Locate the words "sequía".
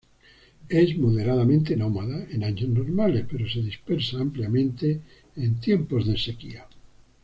6.17-6.65